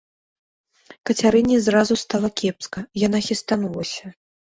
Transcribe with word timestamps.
Кацярыне 1.09 1.57
зразу 1.65 1.97
стала 2.03 2.29
кепска, 2.41 2.79
яна 3.03 3.19
хістанулася. 3.27 4.05